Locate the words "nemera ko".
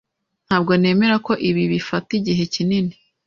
0.81-1.33